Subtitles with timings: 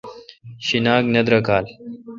[0.65, 1.71] شیناک نہ درکالہ